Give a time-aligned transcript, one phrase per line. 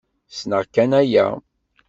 [0.37, 1.27] Snneɣ kan aya.